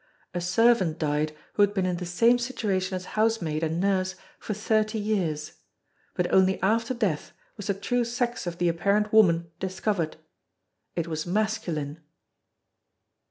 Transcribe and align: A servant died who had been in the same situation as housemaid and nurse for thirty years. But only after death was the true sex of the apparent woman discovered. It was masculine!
A 0.33 0.41
servant 0.41 0.97
died 0.97 1.31
who 1.53 1.61
had 1.61 1.75
been 1.75 1.85
in 1.85 1.97
the 1.97 2.07
same 2.07 2.39
situation 2.39 2.95
as 2.95 3.05
housemaid 3.13 3.61
and 3.61 3.79
nurse 3.79 4.15
for 4.39 4.55
thirty 4.55 4.97
years. 4.97 5.51
But 6.15 6.33
only 6.33 6.59
after 6.63 6.95
death 6.95 7.33
was 7.55 7.67
the 7.67 7.75
true 7.75 8.03
sex 8.03 8.47
of 8.47 8.57
the 8.57 8.67
apparent 8.67 9.13
woman 9.13 9.51
discovered. 9.59 10.17
It 10.95 11.05
was 11.07 11.27
masculine! 11.27 11.99